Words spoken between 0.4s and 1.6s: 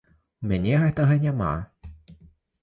У мяне гэтага няма.